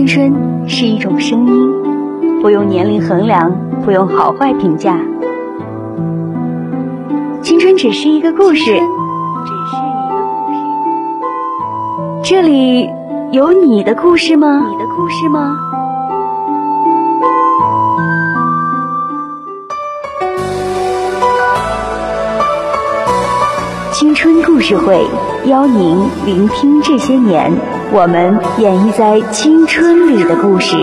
[0.00, 3.52] 青春是一种声音，不用年龄衡量，
[3.84, 4.98] 不用好坏评价。
[7.42, 8.80] 青春只是一个故事，只是一个
[10.24, 12.22] 故事。
[12.24, 12.88] 这里
[13.30, 14.64] 有你的故事吗？
[14.70, 15.58] 你的故事吗？
[23.92, 25.06] 青春故事会
[25.44, 27.52] 邀您聆听这些年
[27.92, 30.76] 我们演绎在青春里的故事。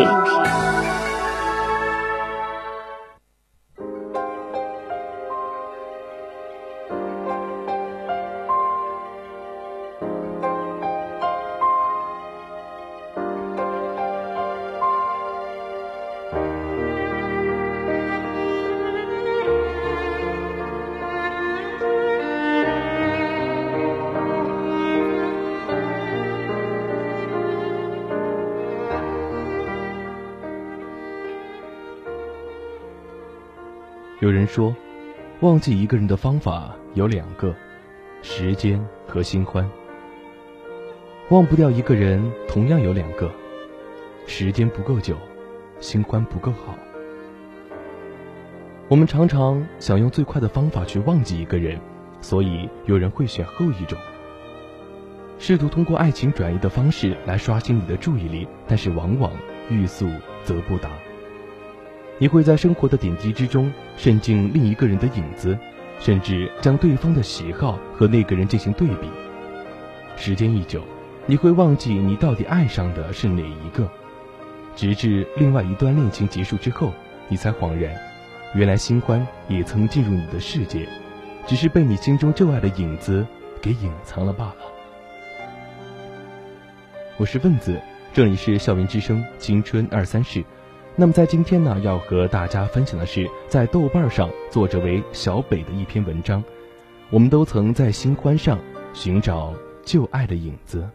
[34.28, 34.75] 有人说，
[35.39, 37.56] 忘记一个人的方法有两个：
[38.22, 39.66] 时间和新欢。
[41.30, 43.31] 忘不掉一个人，同样有两个：
[44.25, 45.16] 时间不够久，
[45.80, 46.75] 新欢不够好。
[48.89, 51.80] 我们常常想用最快的方法去忘记一个人，
[52.20, 53.98] 所以有人会选后一种，
[55.39, 59.31] 试图通过爱情转移的方式来刷新你的注意力，但是往往
[59.70, 60.05] 欲速
[60.44, 60.89] 则不达。
[62.20, 65.58] 你会在生活的点滴之中渗进另一个人的影子，
[66.00, 69.08] 甚至将对方的喜好和那个人进行对比。
[70.16, 70.84] 时间一久，
[71.28, 73.88] 你会忘记你到底爱上的是哪一个，
[74.76, 76.92] 直至另外一段恋情结束之后，
[77.28, 77.95] 你才恍然，
[78.56, 80.90] 原来新欢也曾进入你的世界，
[81.45, 83.23] 只是被你心中旧爱的影子
[83.62, 84.56] 给隐藏了罢了。
[87.18, 87.80] 我是问子，
[88.12, 90.44] 这里是校园之声青春二三事。
[91.00, 96.44] 那么在今天呢，要和大家分享的是在豆瓣上作者为小北的一篇文章。
[97.11, 98.58] 我们都曾在新欢上
[98.94, 99.54] 寻找
[99.86, 100.89] 旧爱的影子。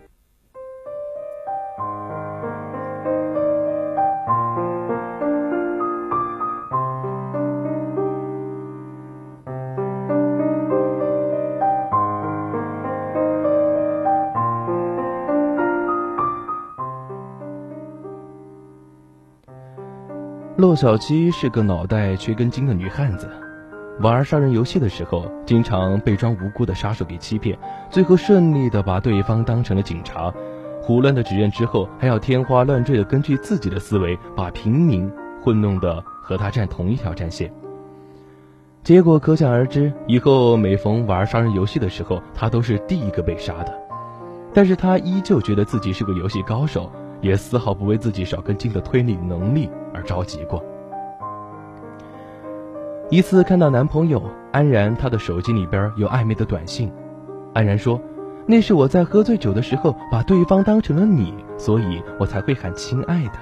[20.62, 23.28] 骆小七是个脑袋缺根筋的女汉子，
[23.99, 27.59] 玩杀人游戏的时候，经常被装无辜的杀手给欺骗，
[27.91, 30.33] 最后顺利的把对方当成了警察，
[30.81, 35.11] 胡乱的指认之后，还要天花乱坠的根据自己的思维，把平民
[35.43, 37.53] 混弄的和他站同一条战线。
[38.84, 43.77] 结果可想而知，以后每逢玩杀人游戏的时候，他都是第一个被杀的。
[44.55, 46.89] 但是他依旧觉得自己是个游戏高手。
[47.22, 50.62] 也丝毫不为自己少根筋的推理能力而着急过。
[53.09, 54.22] 一次看到男朋友
[54.53, 56.93] 安然他的手机里边有暧昧的短信，
[57.55, 58.00] 安然说
[58.47, 63.32] ：“那是我在喝醉酒的时候把对方当成了你，所以我才会喊亲爱的。”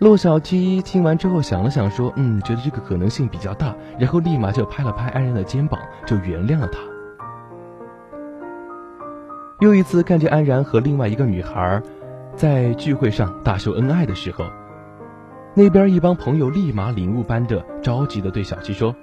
[0.00, 6.80] 陆小七听完之后想了想说：“嗯，觉得这个可能性比较大。”然后立马就拍了拍安然的肩膀，就原谅了他。
[9.60, 11.80] 又一次看见安然和另外一个女孩
[12.34, 14.44] 在聚会上大秀恩爱的时候，
[15.54, 18.94] 那边一帮朋友立马领悟般的着急的对小七说：“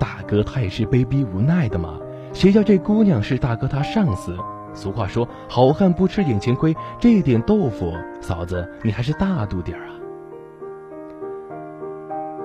[0.00, 2.00] 大哥他也是被逼无奈的嘛，
[2.32, 4.36] 谁叫这姑娘是大哥他上司？
[4.74, 9.86] 俗话说好汉不吃眼前亏，这点豆腐，嫂子你还是大度点啊！”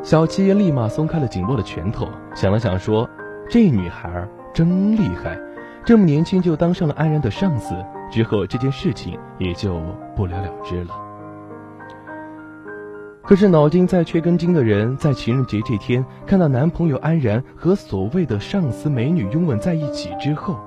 [0.04, 3.10] 小七立马松开了紧握的拳头，想了想说
[3.50, 5.40] ：“这女孩真厉害。”
[5.88, 7.74] 这么年轻就当上了安然的上司，
[8.12, 9.80] 之后这件事情也就
[10.18, 10.94] 不了了之了。
[13.24, 20.60] 可是脑筋再缺根筋的人，在情人节这天看到男朋友安然和所谓的上司美女拥吻在一起之后，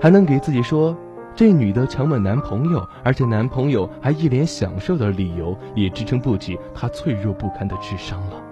[0.00, 0.96] 还能给自己说
[1.32, 8.42] 这女的强吻男朋友，而且男朋友还一脸享受的理由，也支撑不起她脆弱不堪的智商了。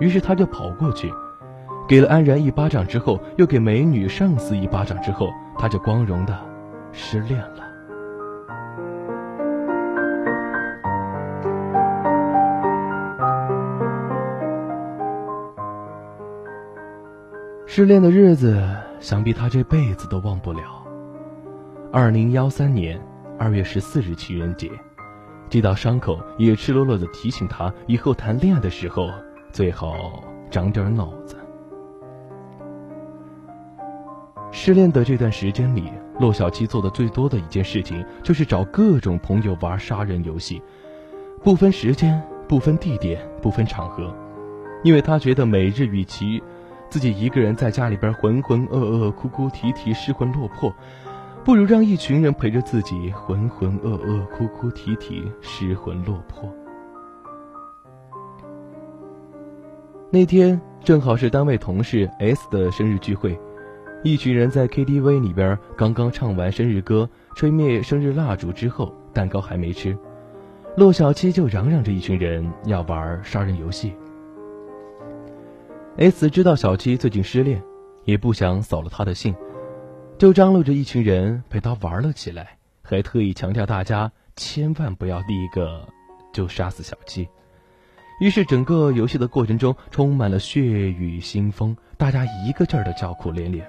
[0.00, 1.08] 于是他就跑过去。
[1.88, 6.38] 给了安然一巴掌之后，又给美女上司一巴掌之后，他就光荣的
[6.92, 7.66] 失恋了。
[17.64, 18.62] 失恋的日子，
[19.00, 20.60] 想必他这辈子都忘不了。
[21.90, 23.00] 二零幺三年
[23.38, 24.70] 二月十四日情人节，
[25.48, 29.08] 这道伤口也赤裸裸的提醒他，以后谈恋爱的时候
[29.52, 29.94] 最好
[30.50, 31.37] 长点脑子。
[34.68, 40.60] 失恋的这段时间里，骆小七做的最多的一件事情就是找各种朋友玩杀人游戏，
[41.42, 44.14] 不分时间、不分地点、不分场合，
[44.84, 46.42] 因为他觉得每日与其
[46.90, 50.70] 自己一个人在家里边浑浑噩噩、哭哭啼啼、失魂落魄，
[51.42, 56.46] 不如让一群人陪着自己浑浑噩噩、哭哭啼啼、失魂落魄。
[60.10, 63.40] 那天正好是单位同事 S 的生日聚会。
[64.04, 69.96] 一群人在 KTV 里边刚刚唱完生日歌，吹灭生日蜡烛之后，蛋糕还没吃，
[70.76, 73.92] 骆小七就嚷嚷着一群人要玩杀人游戏。
[75.96, 77.60] S 知道小七最近失恋，
[78.04, 79.34] 也不想扫了他的兴，
[80.16, 85.84] 就张罗着一群人陪他玩了起来，还特意强调大家千万不要第一个
[86.32, 87.28] 就杀死小七。
[88.20, 93.68] 于是整个游戏的过程中充满了血雨腥风，大家一个劲儿的叫苦连连。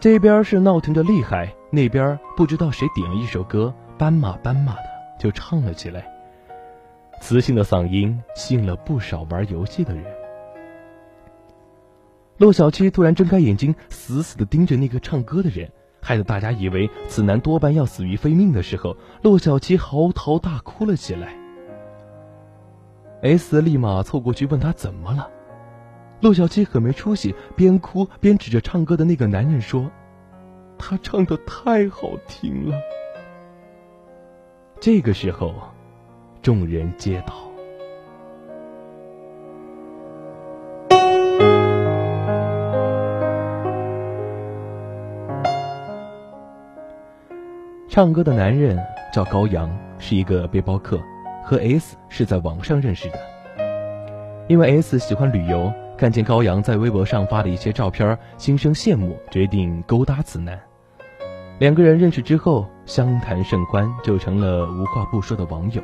[0.00, 4.84] 这边是闹腾的厉害，那边不知道谁点了一首歌，斑马斑马的
[5.18, 6.10] 就唱了起来。
[7.20, 10.02] 磁性的嗓音吸引了不少玩游戏的人。
[12.38, 15.70] 陆小七突然睁开眼睛，死死的盯着那个唱歌的人，
[16.00, 21.36] 害得大家以为此男多半要死于非命的时候，陆小七嚎啕大哭了起来。
[23.20, 25.28] S 立马凑过去问他怎么了。
[26.20, 29.90] 陆小七很没出息，边哭边指着唱歌的那个男人说
[30.76, 32.76] ：“他唱的太好听了。”
[34.78, 35.54] 这个时候，
[36.42, 37.34] 众人皆倒。
[47.88, 48.78] 唱歌的男人
[49.10, 51.00] 叫高阳，是一个背包客，
[51.42, 53.18] 和 S 是在网上认识的。
[54.48, 55.72] 因为 S 喜欢旅游。
[56.00, 60.58] 看见高阳在微博上发的一些照片，心生羡慕，决定勾搭此男。
[61.58, 65.82] 两个人认识之后，相谈甚欢，就成了无话不说的网友。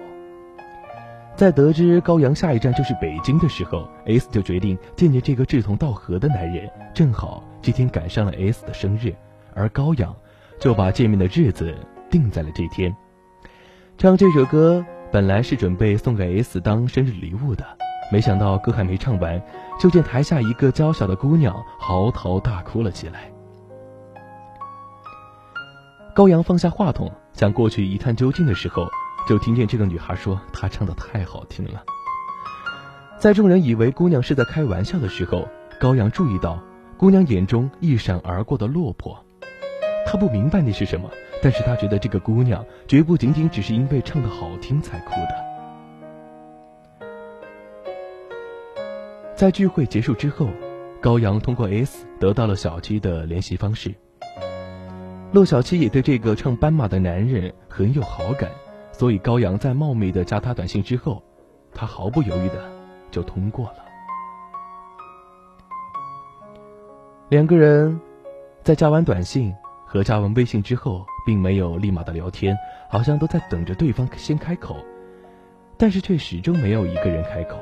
[1.34, 6.66] 在得知高阳下一站就是北京的时候，S 就决定见见这个志同道合的男人。
[6.94, 9.14] 正好这天赶上了 S 的生日，
[9.52, 10.16] 而高阳
[10.58, 11.74] 就把见面的日子
[12.08, 12.96] 定在了这天。
[13.98, 17.62] 唱这首歌本来是准备送给 S 当生日礼物的。
[18.11, 19.43] 没想到歌还没唱完，
[19.81, 23.31] 就见台下一个娇小的姑娘嚎啕大哭了起来。
[26.14, 28.88] 高阳放下话筒，想过去一探究竟的时候，
[29.29, 31.82] 就听见这个女孩说：“她唱的太好听了。”
[33.19, 35.47] 在众人以为姑娘是在开玩笑的时候，
[35.81, 36.58] 高阳注意到
[36.97, 39.23] 姑娘眼中一闪而过的落魄。
[40.06, 41.11] 他不明白那是什么，
[41.43, 45.45] 但是他觉得这个姑娘绝不仅仅只是因为唱的好听才哭的。
[49.36, 50.48] 在聚会结束之后，
[50.98, 53.94] 高阳通过 S 得到了小七的联系方式。
[55.30, 58.50] 陆小七也对这个唱斑马的男人很有好感，
[58.92, 61.22] 所以高阳在冒昧的加他短信之后，
[61.74, 62.66] 他毫不犹豫的
[63.10, 63.84] 就通过了。
[67.28, 68.00] 两个人
[68.62, 69.54] 在加完短信
[69.84, 72.56] 和加完微信之后，并没有立马的聊天，
[72.88, 74.78] 好像都在等着对方先开口，
[75.76, 77.58] 但是却始终没有一个人开口。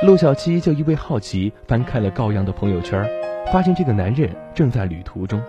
[0.00, 3.04] 陆小七就因为好奇翻看了高阳的朋友圈，
[3.52, 5.42] 发现这个男人正在旅途中。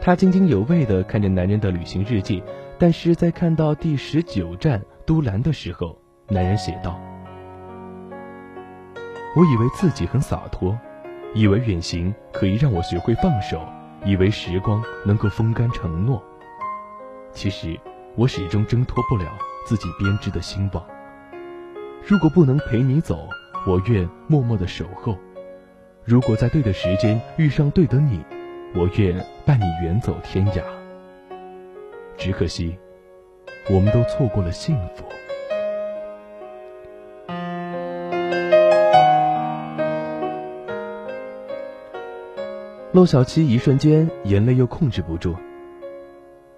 [0.00, 2.40] 他津津有味地看着男人的旅行日记，
[2.78, 5.98] 但是在看到第十九站都兰的时候，
[6.28, 7.00] 男人写道
[9.34, 10.78] ：“我以为自己很洒脱，
[11.34, 13.60] 以为远行可以让我学会放手，
[14.04, 16.22] 以为时光能够风干承诺。
[17.32, 17.76] 其实
[18.14, 19.24] 我始终挣脱不了
[19.66, 20.86] 自己编织的心网。
[22.06, 23.28] 如果不能陪你走。”
[23.66, 25.18] 我愿默默的守候，
[26.04, 28.24] 如果在对的时间遇上对的你，
[28.76, 30.62] 我愿伴你远走天涯。
[32.16, 32.78] 只可惜，
[33.68, 35.04] 我们都错过了幸福。
[42.92, 45.34] 陆小七一瞬间眼泪又控制不住，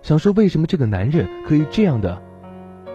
[0.03, 2.21] 想说为什么这个男人可以这样的，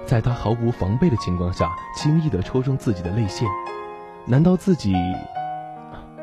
[0.06, 1.68] 在他毫无防备的情况下，
[1.98, 3.48] 轻易的戳中自己的泪腺。
[4.26, 4.96] 难道自己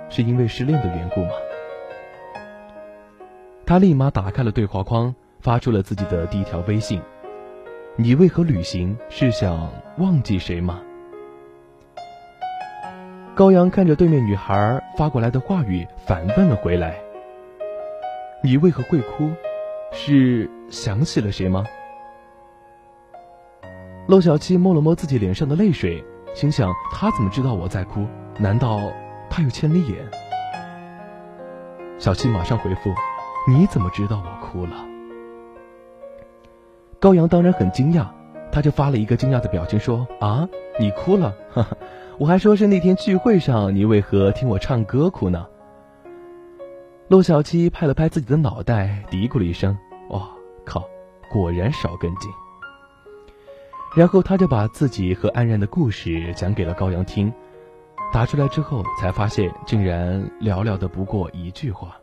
[0.09, 1.31] 是因为失恋的缘故吗？
[3.67, 7.01] 他立马打开了对话框，发出了自己的第一条微信
[7.97, 8.97] ：“你为何旅行？
[9.11, 10.81] 是想忘记谁吗？”
[13.37, 16.99] 高阳看着对面女孩发过来的话语，反问了回来
[18.43, 19.31] ：“你为何会哭？
[19.93, 21.65] 是想起了谁吗？”
[24.09, 26.03] 陆小七摸了摸自己脸上的泪水。
[26.35, 28.07] 心想，他怎么知道我在哭？
[28.39, 28.81] 难道
[29.29, 29.99] 他有千里眼？
[31.99, 32.91] 小七马上回复
[33.47, 34.73] ：“你怎么知道我哭了？”
[36.99, 38.07] 高阳当然很惊讶，
[38.51, 41.35] 他就发了一个惊讶的表情说：“啊，你哭了？
[41.51, 41.77] 哈哈，
[42.17, 45.47] 我还说是那天聚会上你为何听我唱歌哭呢？”
[47.09, 49.77] 陆小七拍了拍自己的脑袋，嘀咕了一声
[50.11, 50.31] ：“哇
[50.65, 50.85] 靠，
[51.31, 52.31] 果然少根筋。”
[53.97, 57.33] 然后他就把自己和安然的故事讲给了高阳听，
[58.13, 61.97] 打出来之后才发现，竟然寥寥的不过一句话：“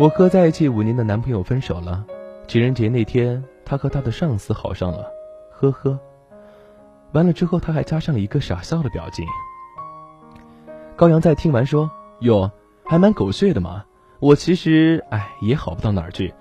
[0.00, 2.04] 我和在一起五年的男朋友分手了。”
[2.48, 5.10] 情人节那天，他和他的上司好上了，
[5.50, 5.98] 呵呵。
[7.12, 9.26] 完了之后，他还加上了一个傻笑的表情。
[10.94, 11.90] 高阳在听完说
[12.20, 12.50] ：“哟，
[12.84, 13.84] 还蛮狗血的嘛。
[14.20, 16.32] 我其实，哎，也好不到哪儿去。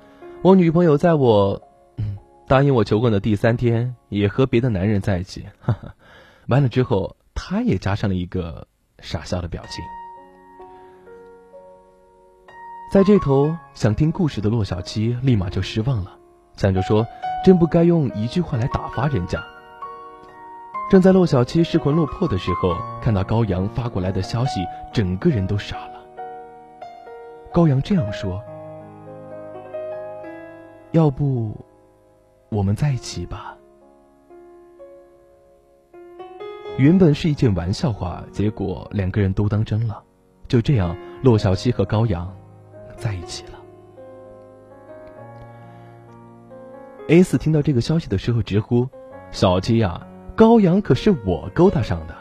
[0.44, 1.60] 我女朋友在我
[2.48, 5.46] 答应我求婚的第三天，也和别的男人在一起。
[5.60, 5.96] 哈哈。
[6.48, 8.68] 完了之后，他也加上了一个
[9.00, 9.84] 傻笑的表情。
[12.92, 16.18] 在这头想听故事的洛小七立马就失望了，
[16.56, 17.06] 想着说
[17.44, 19.44] ：“真不该用一句话来打发人家。”
[20.88, 24.62] 正在洛小七失魂落魄的时候，看到高阳发过来的消息，
[24.94, 26.06] 整个人都傻了。
[27.52, 28.42] 高阳这样说
[30.94, 31.58] ：“要不，
[32.55, 33.57] 我们在一起吧。”
[36.77, 40.01] 原本是一件玩笑话，结果两个人都当真了。
[40.47, 42.33] 就这样，洛小七和高阳。
[42.97, 43.59] 在一起了。
[47.09, 48.88] S 听到这个消息的时候直呼
[49.31, 52.15] ：“小七呀，高阳可是我勾搭上的，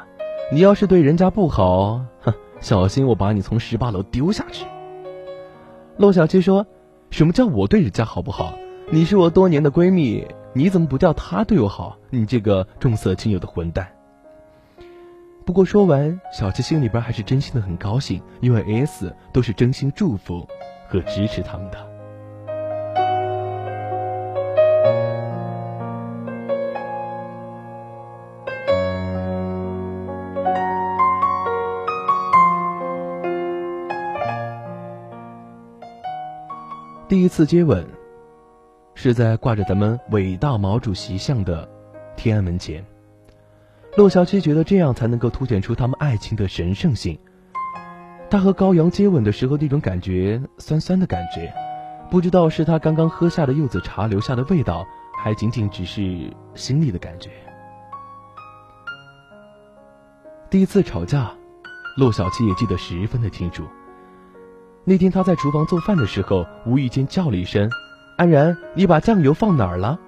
[0.53, 4.67] 你要是对人家不好，哼，小心我把你从十八楼丢下去。”
[5.97, 6.67] 洛小七说
[7.09, 8.59] ：“什么叫我对人家好不好？
[8.93, 11.97] 你是我多年的闺蜜，你怎么不叫她对我好？
[12.11, 13.89] 你这个重色轻友的混蛋！”
[15.45, 20.47] 不过说完，小七心里边还是真心的很高兴，因为 S 都是真心祝福
[20.89, 21.79] 和支持他们的。
[37.07, 37.87] 第一次接吻，
[39.05, 41.69] 是在挂着咱们伟大毛主席像的
[42.17, 42.83] 天安门前。
[43.99, 47.19] 洛小七觉得这样才能够凸显出他们爱情的神圣性。
[48.31, 51.53] 他和高阳接吻的时候，那种感觉酸酸的感觉，
[52.11, 54.87] 不知道是他刚刚喝下的柚子茶留下的味道，
[55.23, 57.29] 还仅仅只是心里的感觉。
[60.49, 61.31] 第一次吵架，
[61.99, 63.65] 洛小七也记得十分的清楚。
[64.83, 67.69] 那天他在厨房做饭的时候，无意间叫了一声
[68.17, 69.99] ：“安然，你把酱油放哪儿了？”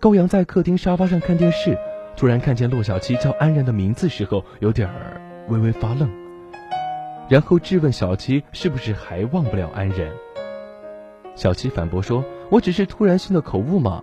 [0.00, 1.78] 高阳在客厅沙发上看电视。
[2.14, 5.18] 突然看见洛小七叫安然的名字时候，有点儿
[5.48, 6.10] 微微发愣，
[7.26, 10.10] 然后质问小七是不是还忘不了安然。
[11.34, 12.22] 小七反驳说
[12.52, 14.02] ：“我只是突然性的口误嘛。”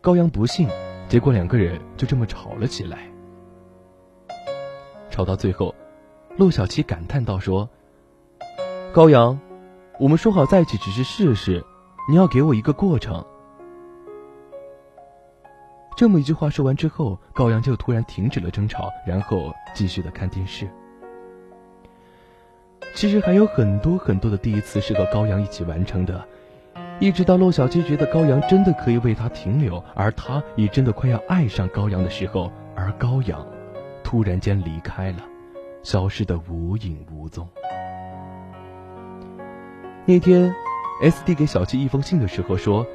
[0.00, 0.66] 高阳不信，
[1.06, 3.00] 结果两个人就这么吵了起来。
[5.10, 5.74] 吵到最后，
[6.38, 7.68] 洛小七感叹道：“说，
[8.94, 9.38] 高阳，
[10.00, 11.62] 我们说好在一起只是试试，
[12.08, 13.22] 你要给我一个过程。”
[15.94, 20.66] 这么一句话说完之后，高阳就突然停止了争吵，然后继续的看电视。
[22.94, 26.26] 其实还有很多很多的第一次是和高阳一起完成的，
[26.98, 33.46] 一直到洛小七觉得高阳真的可以为他停留，而他也真的快要爱上高阳的时候，而高阳
[34.02, 35.18] 突然间离开了，
[35.82, 37.46] 消失的无影无踪。
[40.06, 40.54] 那天
[41.02, 42.86] ，S 递给小七一封信的时候说。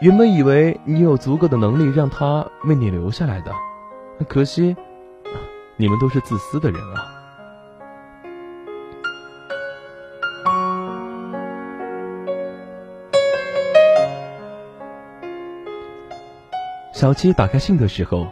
[0.00, 3.52] 原本以为你有足够的能力让他为你留下来的，
[4.28, 4.76] 可惜，
[5.76, 7.06] 你们都是自私的人啊！
[16.92, 18.26] 小七打开信的时候，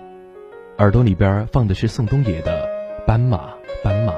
[0.79, 2.69] 耳朵里边放的是宋冬野的
[3.07, 4.13] 《斑马斑马》，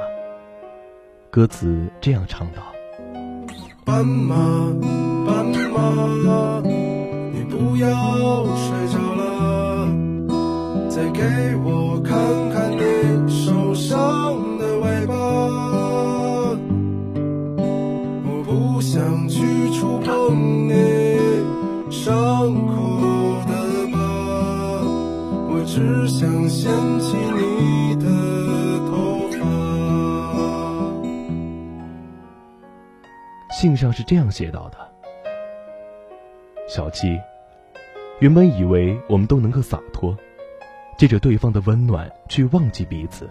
[1.31, 2.74] 歌词这样唱道：
[3.85, 4.35] 斑马
[5.27, 6.63] 斑马。
[7.33, 9.04] 你不要睡着
[33.95, 34.77] 是这样写到的：
[36.69, 37.19] 小七。
[38.21, 40.17] 原本以为我们都能够洒脱，
[40.97, 43.29] 借着对方的温暖去忘记彼此，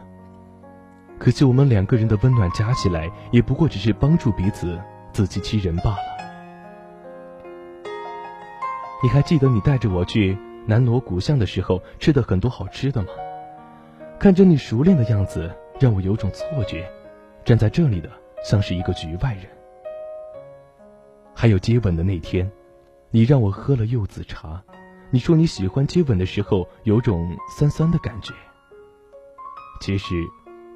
[1.20, 4.80] 可惜我们两个人的温暖加起来，也不过只是帮助彼此
[5.12, 5.98] 自欺欺人罢了。
[9.02, 13.10] 你还记得你带着我去南锣鼓巷的时候吃的很多好吃的吗？
[14.20, 16.90] 看着你熟练的样子，让我有种错觉，
[17.46, 18.10] 站在这里的
[18.44, 19.44] 像是一个局外人。
[21.34, 22.52] 还有接吻的那天，
[23.12, 24.62] 你让我喝了柚子茶，
[25.10, 28.34] 你说你喜欢接吻的时候有种酸酸的感觉。
[29.82, 30.16] 其实。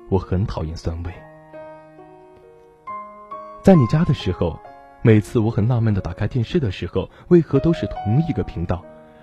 [0.09, 1.11] 我很讨厌酸味。
[3.61, 4.57] 在你家的时候，
[5.01, 8.81] 每次我很纳闷的打开电视的时候，为何都是同一个频道？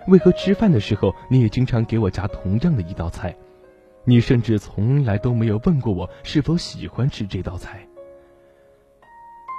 [0.08, 3.34] 为何吃饭的时候你也经常给我夹同样的一道菜？
[4.04, 7.88] 你甚至从来都没有问过我是否喜欢吃这道菜。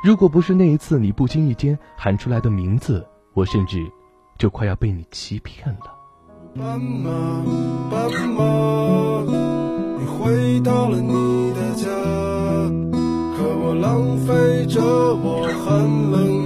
[0.05, 3.79] 如果不是那一次你不经意间喊出来的名字，我甚至
[4.38, 5.97] 就快要被你欺骗了。
[6.55, 7.09] 斑马，
[7.89, 9.24] 斑马。
[9.97, 11.89] 你回到了你的家，
[13.35, 16.45] 可我浪费着我寒冷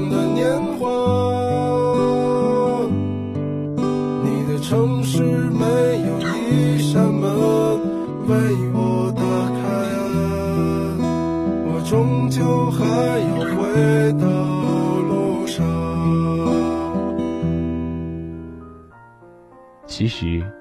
[20.09, 20.51] 其实，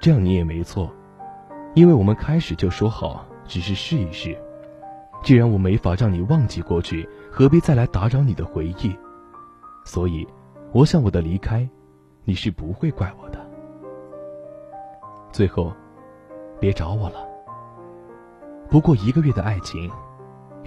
[0.00, 0.92] 这样你也没错。
[1.76, 4.36] 因为我们开始就说好，只是试一试。
[5.22, 8.98] 既然我没法让你忘记过去，何必再来打扰你的回忆？
[9.84, 10.26] 所以，
[10.72, 11.68] 我想我的离开，
[12.24, 13.38] 你是不会怪我的。
[15.30, 15.72] 最后，
[16.58, 17.24] 别找我了。
[18.68, 19.88] 不过一个月的爱情，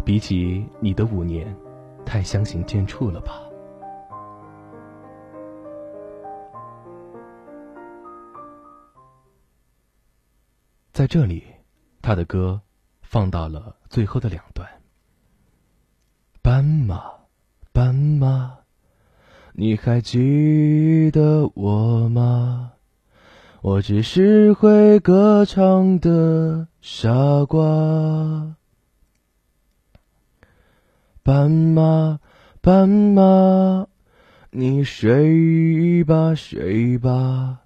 [0.05, 1.53] 比起你的五年，
[2.05, 3.33] 太相形见绌了吧。
[10.99, 11.41] 在这里，
[12.01, 12.59] 他的歌
[13.01, 14.67] 放到了最后的两段。
[16.41, 17.01] 斑马，
[17.71, 18.57] 斑马，
[19.53, 22.73] 你还记得我吗？
[23.61, 28.57] 我只是会歌唱的傻瓜。
[31.23, 32.19] 斑马，
[32.59, 33.87] 斑马，
[34.49, 37.61] 你睡吧，睡吧。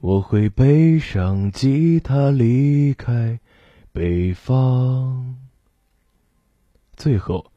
[0.00, 3.40] 我会背上吉他离开
[3.92, 5.36] 北方。
[6.96, 7.50] 最后，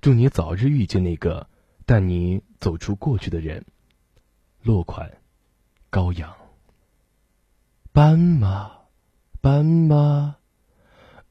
[0.00, 1.48] 祝你早日遇见那个
[1.84, 3.64] 带你走出过去的人。
[4.62, 5.10] 落款：
[5.90, 6.32] 高阳。
[7.92, 8.70] 斑马，
[9.40, 10.36] 斑马，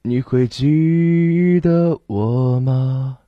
[0.02, 3.20] 你会记得我吗？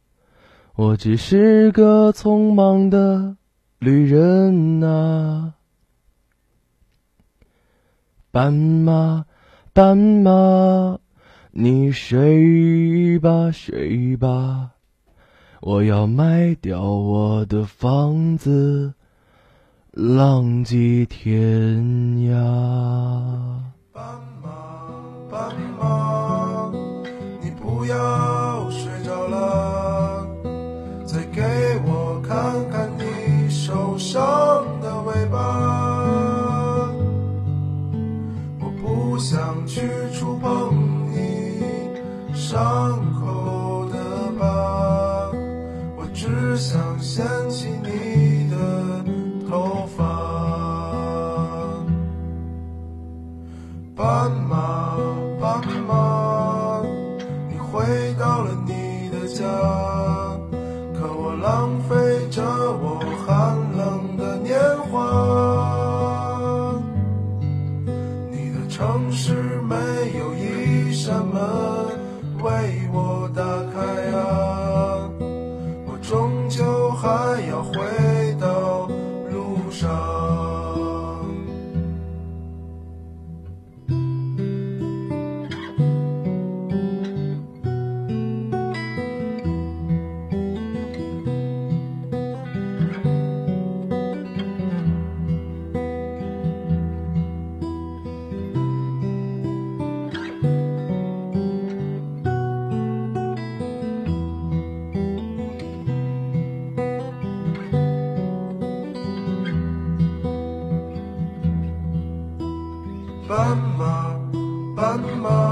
[0.75, 3.37] 我只是个匆忙的
[3.79, 5.53] 旅人啊。
[8.33, 9.25] 斑马，
[9.73, 10.97] 斑马，
[11.51, 14.71] 你睡吧，睡吧，
[15.61, 18.91] 我要卖掉我的房子，
[19.91, 21.85] 浪迹天
[22.27, 22.33] 涯。
[70.11, 71.72] 有一扇门。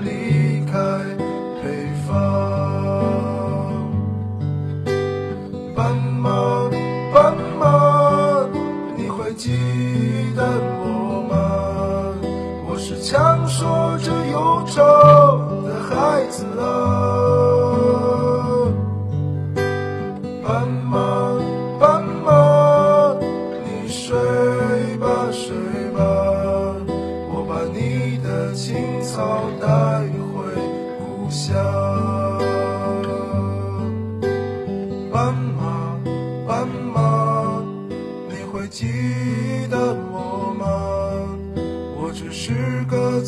[0.00, 0.37] 他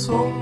[0.09, 0.40] 个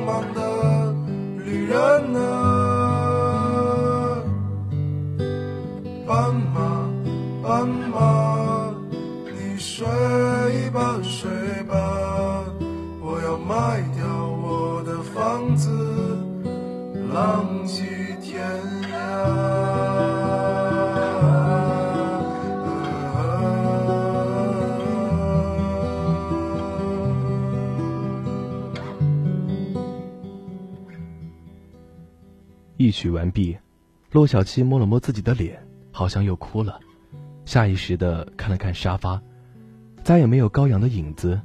[32.80, 33.58] 一曲完毕，
[34.12, 35.60] 骆小七摸了摸自己的脸，
[35.90, 36.78] 好像又哭了，
[37.44, 39.20] 下意识的看了看沙发，
[40.04, 41.40] 再也没有高阳的影子，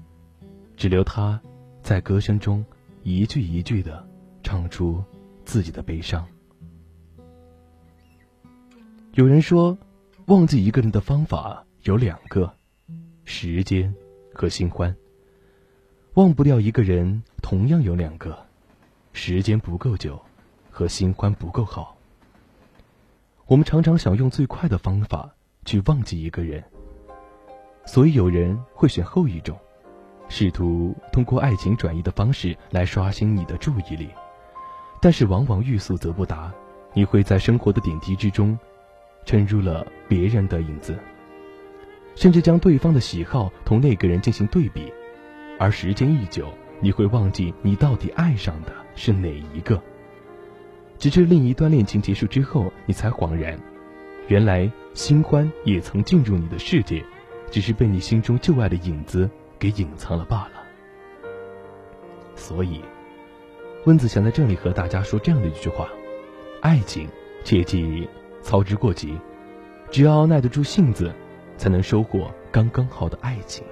[0.78, 1.42] 只留他
[1.82, 2.64] 在歌声中
[3.02, 4.08] 一句一句的
[4.44, 5.04] 唱出
[5.44, 6.24] 自己的悲伤。
[9.16, 9.76] 有人说，
[10.28, 12.54] 忘记一个人的方法有两个：
[13.26, 13.92] 时间
[14.36, 14.96] 和新欢。
[16.14, 18.38] 忘不掉一个人，同样有两个：
[19.14, 20.24] 时间不够久。
[20.74, 21.96] 和新欢不够好，
[23.46, 25.30] 我们常常想用最快的方法
[25.66, 26.64] 去忘记一个人，
[27.86, 29.56] 所以有人会选后一种，
[30.30, 34.10] 试图通过爱情转移的方式来刷新你的注意力，
[35.00, 36.52] 但是往往欲速则不达，
[36.96, 38.58] 你会在生活的点滴之中，
[39.26, 40.98] 沉入了别人的影子，
[42.16, 44.92] 甚至将对方的喜好同那个人进行对比，
[45.60, 49.80] 而时间一久，你会忘记你到底爱上的是哪一个。
[51.04, 53.60] 直至另一段恋情结束之后，你才恍然，
[54.30, 57.04] 原来新欢也曾进入你的世界，
[57.52, 60.64] 只是被你心中旧爱的影子给隐藏了罢了。
[62.38, 62.80] 所以，
[63.84, 65.90] 温子想在这里和大家说这样的一句话：
[66.62, 67.10] 爱情
[67.44, 68.08] 切忌
[68.42, 69.18] 操之过急，
[69.92, 71.14] 只要耐得住性子，
[71.58, 73.66] 才能收获刚刚好的爱情。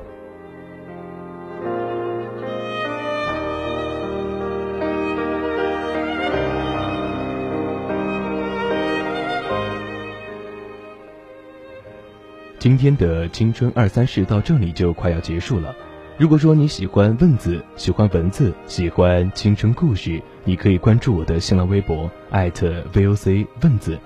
[12.62, 15.76] 今天的青春二三事到这里就快要结束了。
[16.16, 23.98] 如果说你喜欢问字，喜欢文字，喜欢青春故事，你可以关注我的新浪微博 @VOC 问字。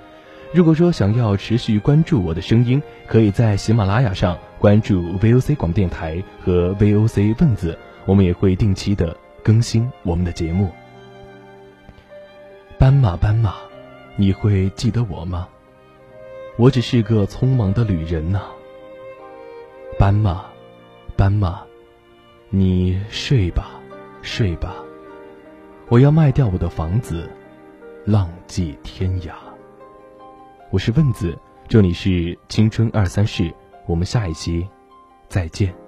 [0.53, 10.71] 如果说想要持续关注我的声音，可以在喜马拉雅上关注 VOC 广播电台和 VOC 问字，我们也会定期的更新我们的节目。
[12.77, 13.55] 斑马，斑马，
[14.15, 15.49] 你会记得我吗？
[16.57, 18.43] 我只是个匆忙的旅人呐，
[19.99, 20.45] 斑马，
[21.17, 21.61] 斑马，
[22.49, 23.71] 你睡吧，
[24.21, 24.73] 睡吧，
[25.89, 27.29] 我要卖掉我的房子，
[28.05, 29.33] 浪迹天涯。
[30.71, 31.37] 我是问子，
[31.67, 33.53] 这里是青春二三事，
[33.85, 34.65] 我们下一期
[35.27, 35.84] 再见。